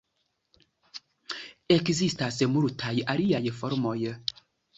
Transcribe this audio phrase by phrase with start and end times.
[1.75, 3.97] Ekzistas multaj aliaj formoj.